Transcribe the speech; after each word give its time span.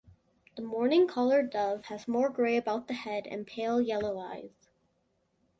The 0.55 0.63
mourning 0.63 1.07
collared 1.07 1.51
dove 1.51 1.85
has 1.85 2.07
more 2.07 2.29
grey 2.29 2.57
about 2.57 2.87
the 2.87 2.95
head, 2.95 3.27
and 3.27 3.45
pale 3.45 3.79
yellow 3.79 4.17
eyes. 4.17 4.71